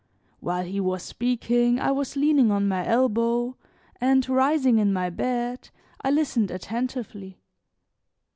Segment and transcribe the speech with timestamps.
[0.39, 3.55] While he was speaking I was leaning on my elbow,
[3.97, 5.69] and, rising in my bed,
[6.01, 7.39] I listened attentively.